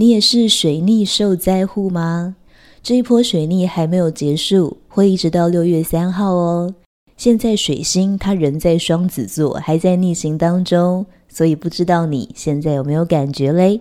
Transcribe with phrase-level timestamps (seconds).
[0.00, 2.34] 你也是水逆受灾户吗？
[2.82, 6.74] 这一波水逆还没有结束，会一直到六月三号哦。
[7.18, 13.78] 现在水星它仍在双子座，还在逆行当中，所以不知道你现在有没有感觉嘞？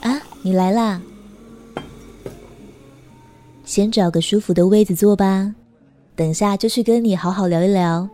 [0.00, 1.00] 啊，你来啦！
[3.64, 5.54] 先找个舒服的位子坐吧，
[6.16, 8.08] 等下就去跟你好好聊一聊。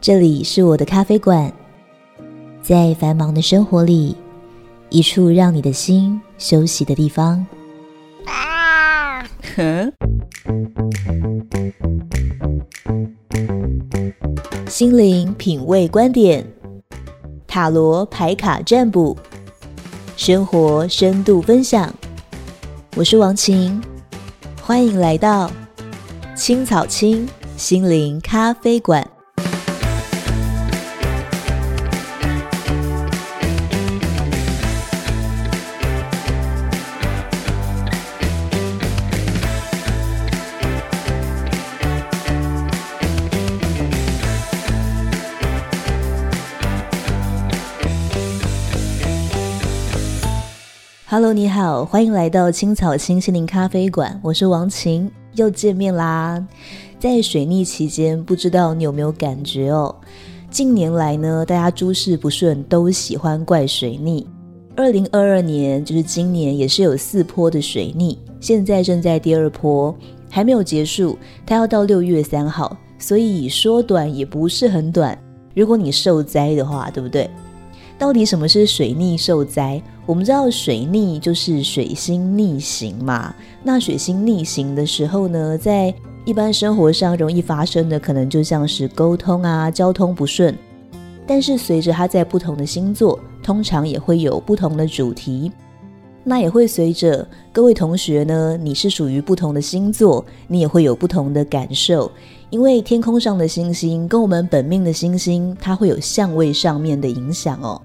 [0.00, 1.52] 这里是我的咖啡馆，
[2.60, 4.16] 在繁忙的生活里，
[4.88, 7.46] 一处让你的心休息的地方。
[8.24, 9.22] 啊！
[9.54, 9.92] 哼！
[14.68, 16.44] 心灵品味观点，
[17.46, 19.16] 塔罗牌卡占卜，
[20.16, 21.94] 生活深度分享。
[22.96, 23.80] 我是王晴，
[24.60, 25.48] 欢迎来到
[26.34, 29.08] 青草青心灵咖啡馆。
[51.12, 56.46] Hello，你好，欢迎来到青草青心灵咖啡馆，我是王晴，又见面啦。
[57.00, 59.92] 在水逆期间，不知道你有没有感觉哦？
[60.52, 64.24] 近年来呢，大家诸事不顺，都喜欢怪水逆。
[64.76, 69.92] 二零二二年，就是今年，也是有四波的水逆，现在正在第二波，
[70.30, 75.18] 还没有结束，它要到六月三号，所以说短也不是很短。
[75.56, 77.28] 如果你受灾的话，对不对？
[77.98, 79.82] 到底什么是水逆受灾？
[80.10, 83.32] 我们知道水逆就是水星逆行嘛。
[83.62, 85.94] 那水星逆行的时候呢，在
[86.24, 90.52] 一般生活上容易发生的，可能就像是沟通啊、交通不顺。
[91.28, 95.52] 但是随着它在不同的星座，通常也会有不同的主题。
[96.24, 102.10] 那也会随着各位同学呢，你是属于不同的星座，你也会有不同的感受。
[102.50, 107.80] 因为天空上的星星跟我们本命的星星，它会有相位上面的影响哦。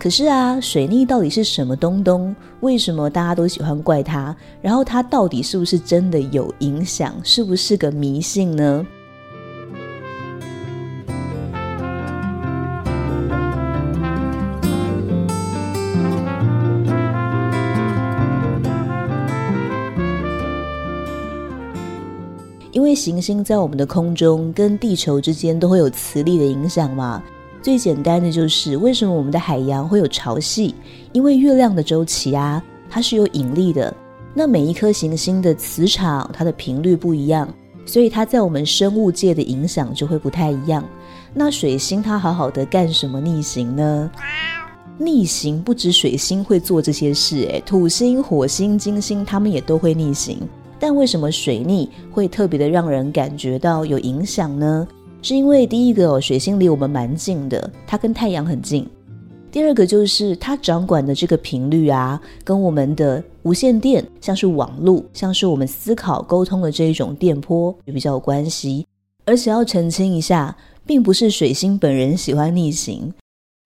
[0.00, 2.34] 可是啊，水逆到底是什么东东？
[2.60, 4.34] 为什么大家都喜欢怪它？
[4.62, 7.14] 然后它到底是不是真的有影响？
[7.22, 8.86] 是不是个迷信呢？
[22.72, 27.22] 因为行星在我们的空中跟地球之间都会有磁力的影响嘛。
[27.62, 30.72] 最简单的就是为什么我们的海洋会有潮汐？
[31.12, 33.94] 因为月亮的周期啊，它是有引力的。
[34.32, 37.46] 那每一颗行星的磁场，它的频率不一样，
[37.84, 40.82] 所以它在我们生物界的影响就会不太一样。
[41.34, 44.10] 那水星它好好的干什么逆行呢？
[44.96, 50.38] 逆行不止水星会做这些事，诶，土星、火星、金星它们也都会逆行。
[50.78, 54.88] 但为什么水逆会特别的让人感觉到有影响呢？
[55.22, 58.86] 是因为第一个哦，水星离我们蛮近的，它跟太阳很近。
[59.52, 68.86] 第二个就是它掌管的这个频率啊，跟我们的无线电，像是网络，像是我们思考沟通的这一种电波，也比较有关系。
[69.24, 73.12] 而且要澄清一下，并不是水星本人喜欢逆行，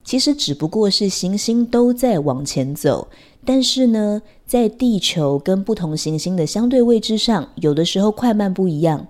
[0.03, 3.07] 其实只不过是行星都在往前走，
[3.45, 9.07] 但是呢，在地球跟不同行星的相对位置上，有的时候快慢不一样。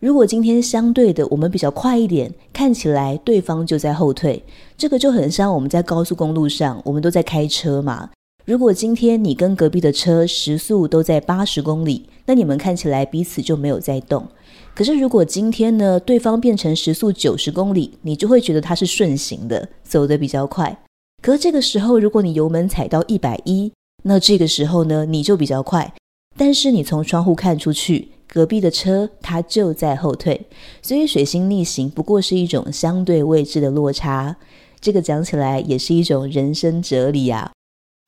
[0.00, 4.42] 如果今天相对的我们比较快一点，看起来对方就在后退，
[4.74, 8.08] 这个就很像我们在高速公路上，我们都在开车嘛。
[8.46, 14.26] 如果今天你跟隔壁的车时速都在八十公里，那你们看起来彼此就没有在动。
[14.74, 20.74] 可是如果今天呢，对方变成时速九十公里，你就会觉得他是顺行的，走得比较快。
[21.22, 23.70] 可是这个时候，如果你油门踩到一百一，
[24.04, 25.92] 那这个时候呢，你就比较快。
[26.38, 30.46] 但是你从窗户看出去，隔壁的车它就在后退，
[30.80, 34.36] 所以水星逆行不过是一种相对位置的落差。
[34.80, 37.50] 这个讲起来也是一种人生哲理啊。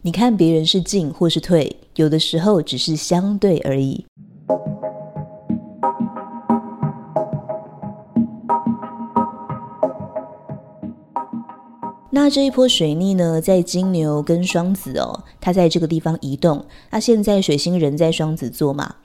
[0.05, 4.05] 你看别人是进或是退，有的时候只是相对而已。
[12.15, 16.63] 那这一波水逆呢，在金牛跟双子哦，它在这个地方移动。
[16.91, 18.97] 那现在水星人在双子座嘛，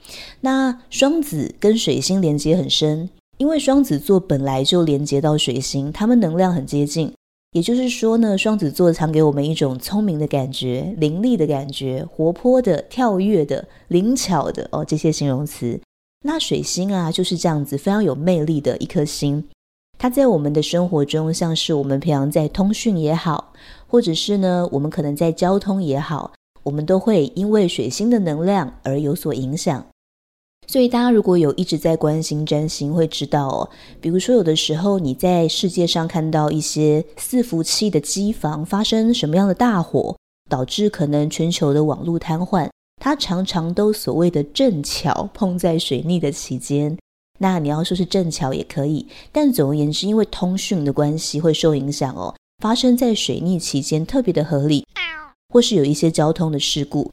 [0.42, 3.08] 那双子跟水星连接很深，
[3.38, 7.10] 因为双子座本来就连接到水星，他们能量很接近，
[7.52, 15.80] 也就是说呢，双子座常给我们一种聪明的感觉、伶俐的感觉、活泼的、跳跃的、灵巧的哦，这些形容词。
[16.26, 19.42] 那水星啊，就是这样子，非常有魅力的一颗星。
[19.98, 23.52] 它在我们的生活中，像是我们平常在通讯也好，
[23.88, 29.84] 或者是呢，我们可能在交通也好，我们都会因为水星的能量而有所影响。
[30.68, 40.14] 所以大家如果有一直在关心占星，会知道哦，比如说有的时候你在世界上看到一些伺服器的机房发生什么样的大火，
[40.48, 42.68] 导致可能全球的网络瘫痪，
[43.02, 46.96] 它常常都所谓的正巧碰在水逆的期间。
[47.38, 54.84] 那你要说是正巧也可以，但总而言之，因为通讯的关系会受影响哦，发生在水逆期间特别的合理，
[55.48, 57.10] 或是有一些交通的事故，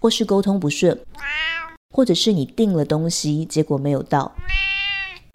[0.00, 0.98] 或是沟通不顺。
[1.94, 4.30] 或者是你订了东西，结果没有到。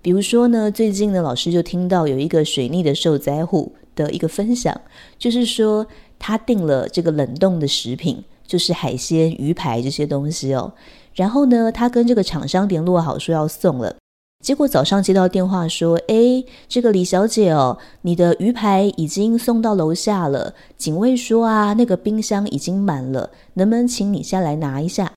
[0.03, 4.79] 比如说呢，最近呢，老师就听到有一个水逆的受灾户的一个分享，
[5.17, 5.87] 就是说
[6.19, 10.71] 他订了这个冷冻的食品，就是海鲜、鱼排这些东西哦。
[11.15, 13.95] 然后呢，他跟这个厂商联络好说要送了，
[14.41, 20.55] 结果早上接到电话说，哎，这个李小姐哦，你的鱼排已经送到楼下了。
[20.77, 25.13] 警卫说啊，那个冰箱已经满了，能不能请你下来拿一下？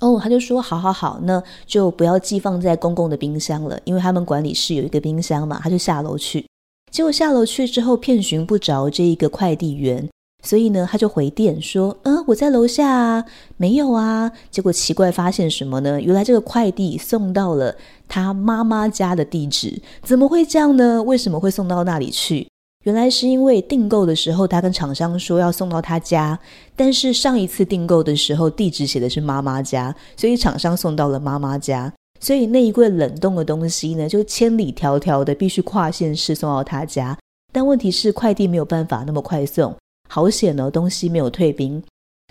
[0.00, 5.60] 哦，他就说好好好，那就不要寄放在公共的冰箱了，因为他们管理室有一个冰箱嘛。
[5.62, 6.44] 他就下楼去，
[6.90, 10.08] 结果下楼去之后，遍寻不着这一个快递员，
[10.42, 13.24] 所以呢，他就回电说：“嗯，我在楼下啊，
[13.56, 16.00] 没有啊。”结果奇怪，发现什么呢？
[16.00, 17.74] 原来这个快递送到了
[18.06, 21.02] 他妈妈家的地址，怎么会这样呢？
[21.02, 22.48] 为什么会送到那里去？
[22.84, 26.38] 原来是因为订购的时候，他跟厂商说要送到他家，
[26.76, 37.18] 但是上一次订购的时候地址写的是妈妈家，所以厂商送到了妈妈家，所以那一柜冷冻的东西呢，就千里迢迢的必须跨县市送到他家。
[37.52, 39.74] 但问题是快递没有办法那么快送，
[40.08, 41.82] 好险哦，东西没有退冰。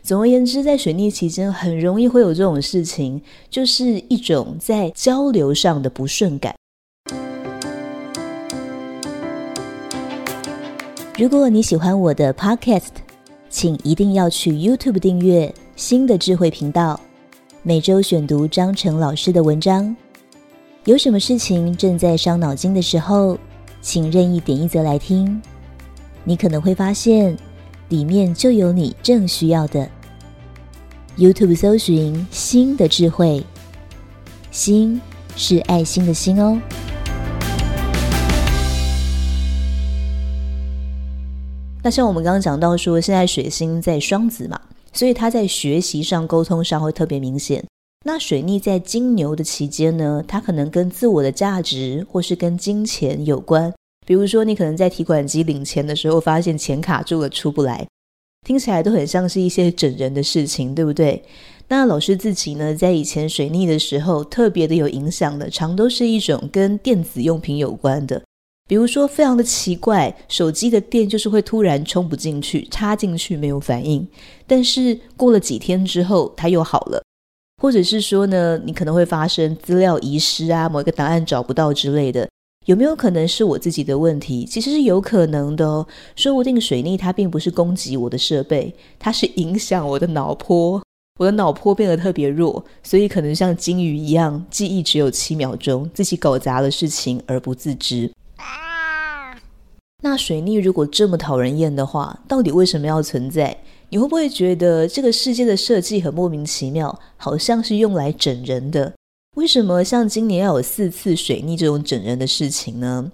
[0.03, 6.53] 总而言之，在水逆期间很容易会有这种事情，就是一种在交流上的不顺感。
[11.17, 12.89] 如果你喜欢我的 Podcast，
[13.49, 16.99] 请一定要去 YouTube 订阅新的智慧频道，
[17.63, 19.95] 每周选读张成老师的文章。
[20.83, 23.35] 有什么事情正在伤脑筋的时候，
[23.81, 25.41] 请任意点一则来听，
[26.23, 27.35] 你可能会发现
[27.89, 29.89] 里面就有你正需要的。
[31.17, 33.43] YouTube 搜寻心的智慧，
[34.51, 34.99] 心
[35.35, 36.59] 是爱心的心哦。
[41.81, 44.59] 那像我们刚刚讲到说，现在水星在双子嘛，
[44.91, 47.63] 所以他在学习上、沟通上会特别明显。
[48.03, 53.73] 那水逆在金牛的期间呢，它可能跟自我的价值或是跟金钱有关。
[54.05, 57.87] 比如说，你可能在提款机领钱的时候，发现钱卡住了出不来，
[58.45, 61.23] 听起来都很像是一些整人的事情，对不对？
[61.67, 68.21] 那老师自己呢，在以前水逆的时候，特别的有影响的，常都是一种跟电子用品有关的。
[68.67, 74.07] 比如说，非常的奇怪，手机的电就是会突然充不进去，插进去没有反应，
[74.45, 77.01] 但是过了几天之后，它又好了。
[77.61, 82.27] 或者是说呢，你可能会发生资料遗失啊，某一个档案找不到之类的，
[82.65, 84.43] 有没有可能是我自己的问题？
[84.43, 90.81] 其实是有可能的哦，说不定水逆它并不是攻击我的设备，它是影响我的脑波，
[91.19, 98.11] 我的脑波变得特别弱，所以可能像金鱼一样，记忆只有七秒钟，自己搞砸了事情而不自知。
[100.01, 103.55] 那水逆如果这么讨人厌的话，到底为什么要存在？
[103.89, 108.91] 你会不会觉得这个世界的设计很莫名其妙，好像是用来整人的？
[109.35, 113.11] 为什么像今年要有四次水逆这种整人的事情呢？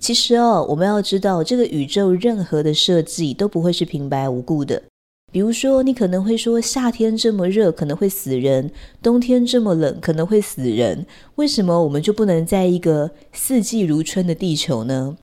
[0.00, 4.80] 其实哦，我们要知道，这个宇宙任何的设计都不会是平白无故的。
[5.32, 8.70] 比如说，你可能会说，夏天这么热可能会死人，
[9.02, 11.04] 冬天这么冷可能会死人，
[11.34, 15.16] 为什么我们就不能在一个四季如春的地球呢？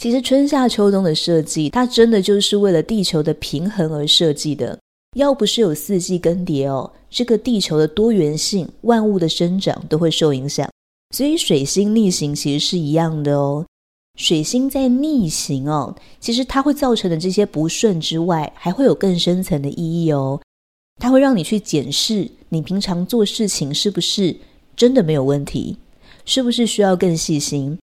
[0.00, 4.78] 其实春夏秋冬的设计，它真的就是为了地球的平衡而设计的。
[5.16, 10.68] 要不是有四季更迭哦，这个地球的多元性、万物的生长都会受影响。
[11.14, 13.66] 所以水星逆行其实是一样的哦。
[14.16, 20.40] 水星在逆行哦，其实它会造成的这些不顺之外，还会有更深层的意义哦。
[21.00, 24.36] 它会让你去检视你平常做事情是不是
[24.76, 25.76] 真的没有问题，
[26.24, 27.76] 是不是需要更细心。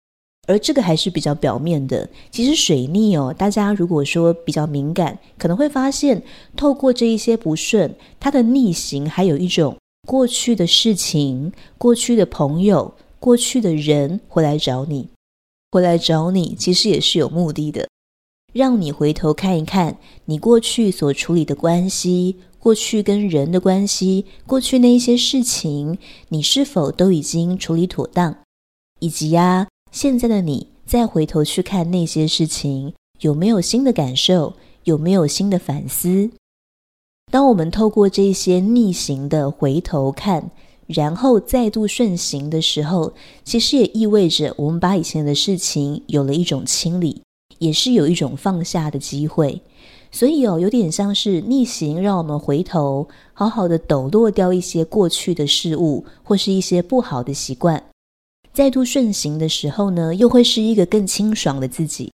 [0.47, 2.09] 而这个还是比较表面的。
[2.31, 6.23] 其实水逆哦，大家如果说比较敏感，可能会发现，
[6.57, 9.77] 透过这一些不顺，它的逆行还有一种
[10.07, 15.09] 过去的事情、过去的朋友、过去的人会来找你，
[15.73, 17.89] 会来找你，其实也是有目的的。
[18.53, 25.99] 让你回头看一看你过去所处理的关系，过去跟人的关系，过去那一些事情，
[26.29, 28.39] 你是否都已经处理妥当？
[29.01, 34.53] 以及呀、现在的你再回头去看那些事情，有没有新的感受？
[34.85, 36.29] 有没有新的反思？
[37.33, 40.51] 当我们透过这些逆行的回头看，
[40.87, 43.11] 然后再度顺行的时候，
[43.43, 47.23] 其实也意味着我们把以前的事情有了一种清理，
[47.59, 49.59] 也是有一种放下的机会。
[50.13, 57.83] 所以哦，有点像是逆行，让我们回头好好的抖落掉一些过去的事物，或是一些不好的习惯。
[58.57, 62.11] 再度顺行的时候呢，又会是一个更清爽的自己。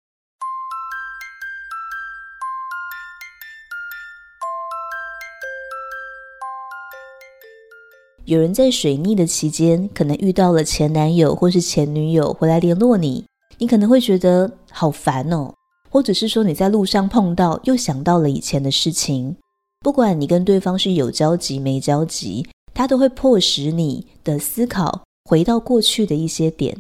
[8.25, 13.23] 有人在水逆的期间，可能遇到了前男友或是前女友回来联络你，
[13.59, 15.53] 你可能会觉得好烦哦，
[15.91, 19.37] 或者是说你在路上碰到，又想到了以前的事情。
[19.81, 26.77] 不管你跟对方是有交集没交集，他都会迫使你的思考回到过去的一些点，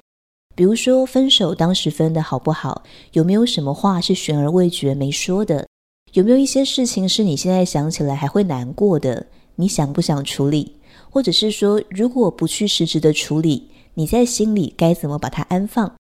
[0.56, 5.68] 比如说分手当时分的好不好，有没有什么话是悬而未决没说的，
[6.14, 10.74] 有没有一些事情是你现在想起来还会难过的，你想不想处理？
[11.08, 15.94] 或者是说，如果不去实质的处理，你在心里该怎么把它安放？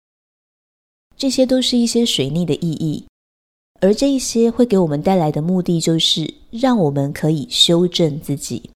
[1.16, 3.06] 这些都是一些水逆的意义，
[3.80, 8.70] 而这一些会给我们带来的目的，就是让我们可以修正自己。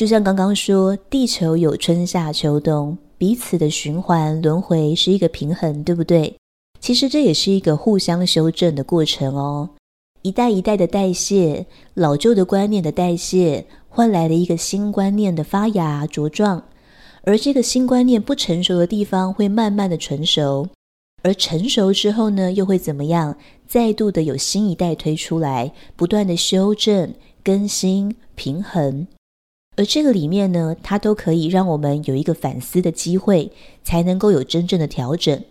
[0.00, 6.34] 就像刚刚说，地球有春夏秋冬，彼此的循环轮回是一个平衡，对不对？
[6.80, 9.68] 其实这也是一个互相修正的过程哦。
[10.22, 16.62] 一代一代的代谢，老旧的观念的代谢，换来了一个新观念的发芽茁壮。
[17.24, 20.66] 而这个新观念不成熟的地方，会慢慢的成熟。
[21.22, 23.36] 而成熟之后呢，又会怎么样？
[23.68, 27.12] 再度的有新一代推出来，不断的修正、
[27.44, 29.06] 更新、平衡。
[29.76, 33.50] 而这个里面呢，它都可以让我们有一个反思的机会，
[33.82, 35.42] 才能够有真正的调整。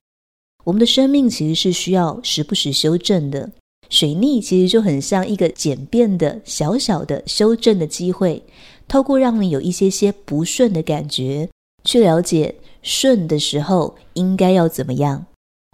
[0.66, 3.50] 我们的生命其实是需要时不时修正的。
[3.90, 8.44] 水逆其实就很像一个简便的小小的修正的机会，
[8.88, 11.50] 透过让你有一些些不顺的感觉，
[11.84, 15.26] 去了解顺的时候应该要怎么样，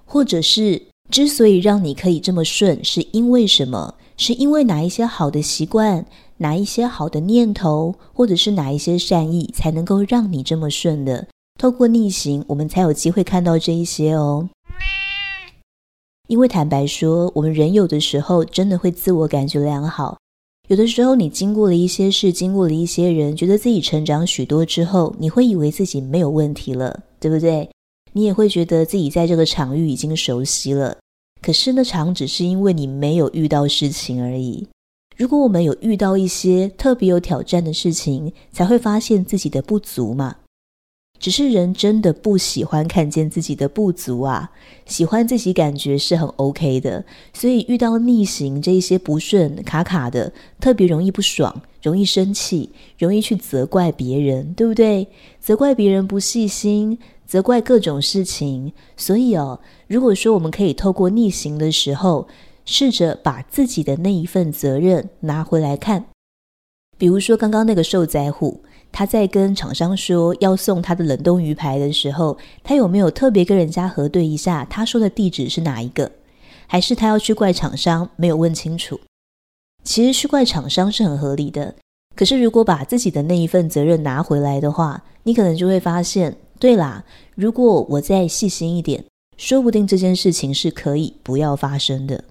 [0.05, 3.95] 或者是之所以让你可以这么顺，是因为什么？
[4.15, 6.05] 是因为哪一些好的习惯，
[6.37, 11.27] 哪一些好的念头，或者是哪一些善意，才能够让你这么顺的？
[11.59, 14.49] 透过逆行，我们才有机会看到这一些哦。
[16.27, 20.17] 因为坦白说，我们人有的时候真的会自我感觉良好。
[20.67, 27.69] 有的时候，你经过了一些事，经过了一些人，觉得自己成长许多之后，你会以为自己没有问题了，对不对？
[28.13, 30.97] 你也会觉得自己在这个场域已经熟悉了。
[31.41, 34.67] 可是那场只是因为你没有遇到事情而已。
[35.15, 40.35] 如果我们有遇到一些特别有挑战的事情，才会发现自己的不足嘛。
[41.17, 44.51] 只是人真的不喜欢看见自己的不足啊，
[44.85, 52.69] 喜欢自己感觉是很 OK 的，所以遇到逆行这一些不顺卡卡的，特别容易不爽，容易生气，
[52.99, 55.07] 容易去责怪别人，对不对？
[55.39, 58.73] 责怪别人不细心，责怪各种事情。
[58.97, 62.27] 所以哦，如果说我们可以透过逆行的时候，
[62.65, 66.05] 试着把自己的那一份责任拿回来看，
[66.97, 68.63] 比如说刚刚那个受灾户。
[68.91, 76.09] 他在跟厂商说要送他的冷冻鱼排的时候，他有没有特别跟人家核对一下他说的地址是哪一个？
[76.65, 78.97] 还是他要去怪厂商没有问清楚？
[79.83, 81.75] 其实去怪厂商是很合理的，
[82.15, 87.03] 可是如果把自己的那一份责任拿回来的话，你可能就会发现，对啦，
[87.35, 89.03] 如果我再细心一点，
[89.35, 92.23] 说不定这件事情是可以不要发生的。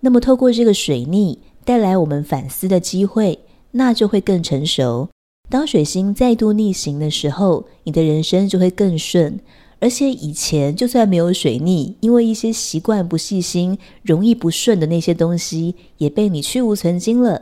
[0.00, 3.38] 那么透过这个水逆带来我们反思的机会，
[3.72, 5.08] 那就会更成熟。
[5.50, 9.38] 当水星再度逆行的时候，你的人生就会更顺。
[9.80, 17.40] 而且以前就算没有水逆，因为一些习惯不细心、容易不顺的那些东西，也被你去无存经了。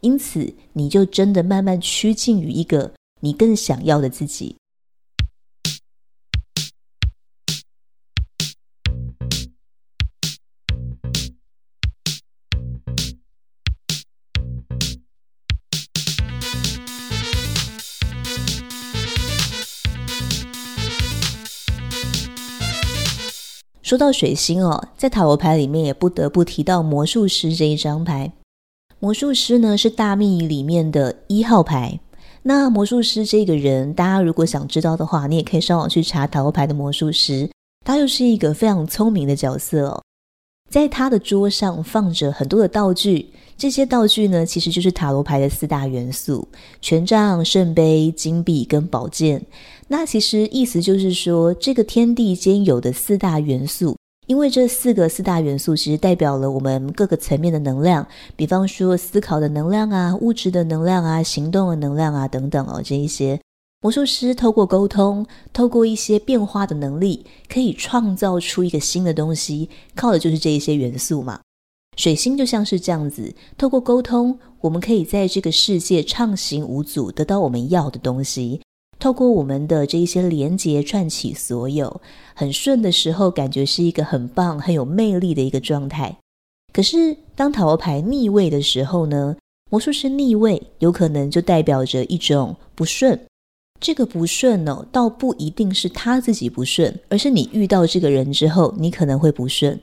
[0.00, 4.54] 因此，你就真的慢慢趋近于一个你更想要的自己。
[23.92, 28.32] 说到水星哦，在塔罗牌里面也不得不提到魔术师这一张牌。
[29.00, 32.00] 魔术师呢是大秘里面的一号牌。
[32.42, 37.46] 那魔术师这个人，大家如果想知道的话，你也可以上网去查塔罗牌的魔术师。
[37.84, 40.02] 他又是一个非常聪明的角色哦。
[40.72, 46.48] 在他的桌上放着很多的道具，这些道具呢，其实就是塔罗牌的四大元素：
[46.80, 49.44] 权杖、圣杯、金币跟宝剑。
[49.86, 63.38] 那其实意思就是说，这个天地间有的四大元素，因为这四个四大元素其实代表了我们各个层面的能量，比方说思考的能量啊、物质的能量啊、行动的能量啊等等哦，这一些。
[63.82, 71.40] 魔术师透过沟通，透过一些变化的能力，可以创造出一个新的东西，靠的就是这一些元素嘛。
[71.96, 78.60] 水星就像是这样子，透过沟通，我们可以在这个世界畅行无阻，得到我们要的东西。
[79.00, 82.00] 透过我们的这一些连接串起所有，
[82.34, 86.16] 很顺的时候，感觉是一个很棒、很有魅力的一个状态。
[86.72, 89.36] 可是当塔罗牌逆位的时候呢？
[89.70, 93.18] 魔术师逆位有可能就代表着一种不顺。
[93.82, 99.78] 这个不顺呢，倒不一定是他自己不顺，而是你遇到这个人之后，你可能会不顺。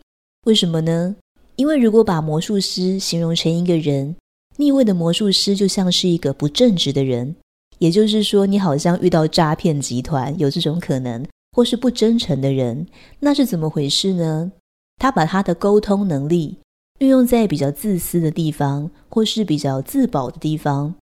[0.46, 1.18] 为什么呢？
[1.58, 4.16] 因为如果把魔术师形容成一个人，
[4.56, 7.36] 逆位的魔术师就像是一个不正直的人，
[7.80, 12.88] 也就是说，你好像遇到诈骗集团，有这种可能，或是不真诚的人，
[13.20, 14.54] 那是怎么回事呢？
[14.98, 16.58] 他把他的沟通能力
[17.00, 20.96] 运用在比较自私的地方，或是比较自保的地方。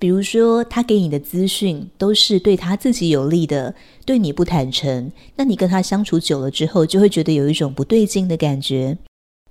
[0.00, 3.74] 比如说，他给你的资讯都是对他自己有利的，
[4.06, 8.96] 对你不坦诚，那你跟他相处久了之后，就会觉得有一种不对劲的感觉。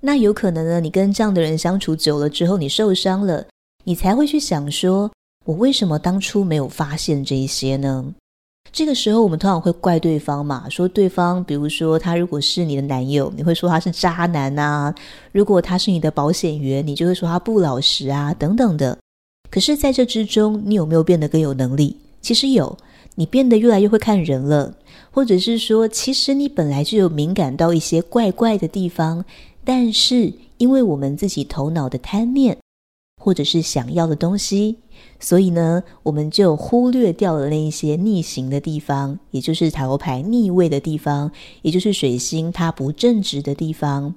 [0.00, 3.46] 那有可能呢，你跟这样的人相处久了之后，你受伤了，
[3.84, 5.08] 你才会去想说，
[5.44, 8.12] 我为什么当初没有发现这一些呢？
[8.72, 14.92] 这个时候，我们通常会怪对方嘛，说对方，比如说他如果是你的男友，你会说他是渣男啊；
[15.30, 18.98] 如果他是你的保险员，你就会说他不老实啊，等等的。
[19.50, 21.96] 可是，在这之中，你有没有变得更有能力？
[22.22, 22.78] 其实有，
[23.16, 24.76] 你变得越来越会看人了，
[25.10, 29.24] 或者是说，其实你本来就有敏感到一些怪怪的地方，
[29.64, 32.58] 但是因为我们自己头脑的贪念，
[33.20, 34.76] 或者是想要的东西，
[35.18, 44.14] 所以呢，我们就忽略掉了那一些逆行的地方，也就是塔罗牌逆位的地方，也就是水星它不正直的地方。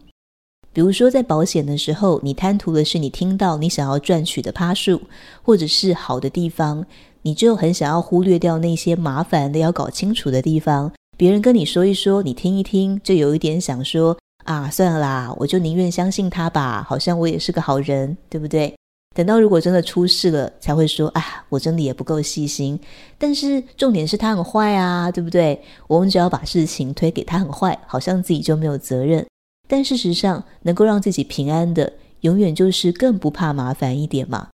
[0.73, 4.99] 比如说，在保险的时候，你贪图的是你听到你想要赚取的趴数，
[5.43, 6.83] 或者是好的地方，
[7.21, 10.91] 你就很想要忽略掉那些麻烦的要搞清楚的地方。
[11.15, 18.73] 别人跟你说一说，你听一听，就有一点想说啊，算了啦，我就宁愿相信他吧，好像我也是个好人，对不对？
[19.15, 22.79] 等到如果真的出事了，才会说啊，我真的也不够细心。
[23.19, 25.61] 但是重点是他很坏啊，对不对？
[25.87, 29.23] 我们只要把事情推给他很坏，好像自己就没有责任。
[29.67, 34.49] 但事实上，能够让自己平安的，永远就是更不怕麻烦一点嘛。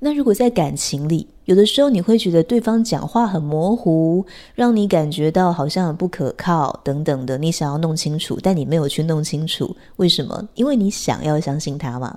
[0.00, 10.48] 那如果在感情里，有的时候你会觉得对方讲话很模糊，让你感觉到好像很不可靠等等的，你想要弄清楚，但你没有去弄清楚，为什么？
[10.54, 12.16] 因为你想要相信他嘛。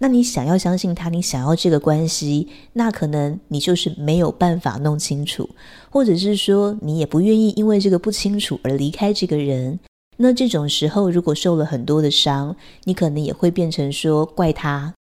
[0.00, 5.48] 那你想要相信他，你想要这个关系，那可能你就是没有办法弄清楚，
[5.88, 9.78] 或者是说你也不愿意因为这个不清楚而离开这个人。
[10.16, 14.94] 那这种时候，如果受了很多的伤，你可能也会变成说怪他，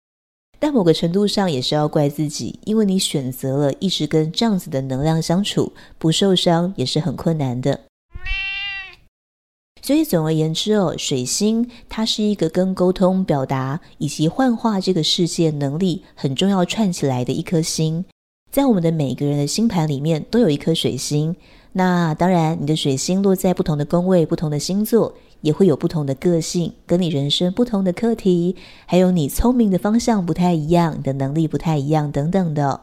[0.58, 7.80] 但某个程度上也是要怪自己，因为你选择了一直跟这样子的能量相处，不受伤也是很困难的。
[9.82, 18.04] 所以总而言之哦，水星它是一个跟沟通、表达以及幻化这个世界能力很重要串起来的一颗星，
[18.52, 21.34] 在我们的每个人的星盘里面都有一颗水星。
[21.72, 28.56] 那当然，你的水星落在不同的宫位、不同的星座，也会有不同的个性，跟你人生不同的课题，
[28.86, 32.80] 还有你聪明的方向不太一样，你的能力不太一样等等的。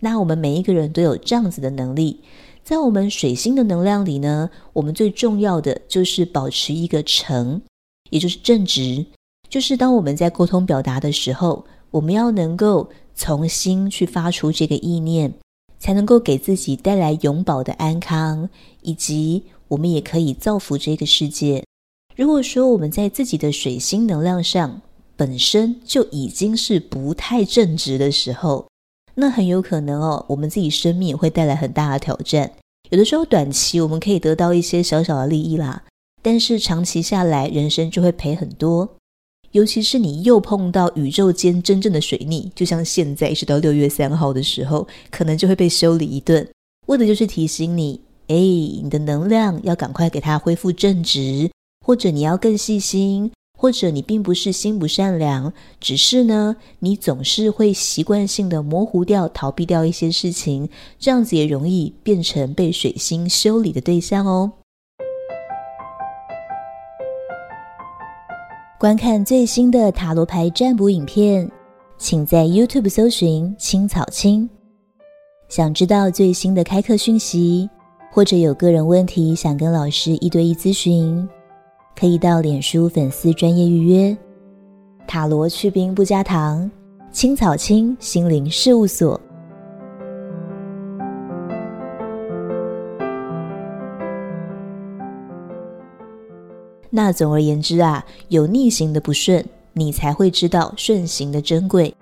[0.00, 2.20] 那我们每一个人都有这样子的能力，
[2.64, 7.62] 在我们水星的能量里呢，我们最重要的就是保持一个诚，
[8.10, 9.06] 也就是正直，
[9.48, 15.32] 就是当我们在沟通表达的时候，我们要能够从心去发出这个意念。
[15.84, 18.48] 才能够给自己带来永保的安康，
[18.80, 21.62] 以及我们也可以造福这个世界。
[22.16, 24.80] 如果说我们在自己的水星能量上
[25.14, 28.66] 本身就已经是不太正直的时候，
[29.16, 32.50] 那很有可能哦，我们自己生命也会带来很大的挑战。
[32.88, 35.84] 有的时候短期我们可以得到一些小小的利益啦，
[36.22, 38.88] 但是长期下来，人生就会赔很多。
[39.54, 46.44] 尤其是你又碰到宇宙间真正的水逆，就像现在一直到六月三号的时候，可能就会被修理一顿。
[46.88, 51.48] 为的就是提醒你，哎，你的能量要赶快给它恢复正直，
[51.86, 64.50] 或者你要更细心，或者你并不是心不善良，只是呢，你总是会习惯性的模糊掉、逃避掉一些事情，这样子也容易变成被水星修理的对象哦。
[68.84, 71.50] 观看最新的塔罗牌占卜影片，
[71.96, 74.46] 请在 YouTube 搜寻青草青。
[75.48, 77.66] 想知道最新的开课讯息，
[78.12, 81.26] 或者有个人问题想跟老师一对一咨询，
[81.98, 84.14] 可以到脸书粉丝专业预约。
[85.06, 86.70] 塔罗去冰不加糖，
[87.10, 89.18] 青草青心灵事务所。
[96.96, 101.92] 那总而言之啊，有逆行的不顺，你才会知道顺行的珍贵。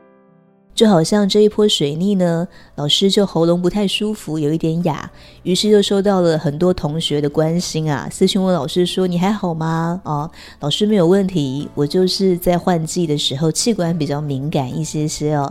[0.75, 5.11] 就好像这一波水逆呢，老师就喉咙不太舒服，有一点哑，
[5.45, 15.51] 于是就收到了很多同学的关心啊，私信问老师说：“你还好吗？”哦，老师没有问题，我就是在换季的时候气管比较敏感一些些哦。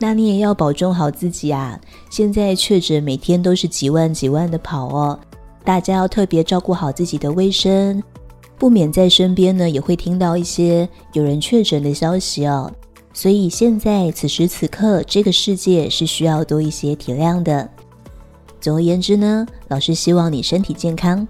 [0.00, 1.80] 那你也要保重好自己啊！
[2.10, 5.16] 现在确诊每天都是几万几万的跑哦，
[5.62, 8.02] 大家要特别照顾好自己的卫生。
[8.58, 12.72] 不免在身边呢，也会听到一些有人确诊的消息哦。
[13.12, 17.68] 所以现在此时此刻，这个世界是需要多一些体谅的。
[18.60, 21.26] 总而言之呢，老师希望你身体健康。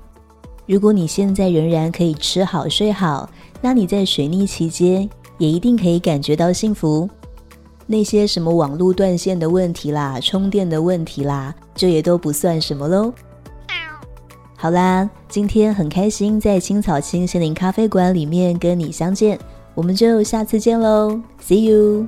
[0.66, 3.28] 如果你现在仍然可以吃好睡好，
[3.60, 7.08] 那你在水逆期间也一定可以感觉到幸福。
[7.87, 13.12] 那些什么网络断线的问题啦、充电的问题啦，这也都不算什么喽。
[14.64, 19.38] 好啦，今天很开心在青草青森林咖啡馆里面跟你相见，
[19.74, 22.07] 我们就下次见喽，See you。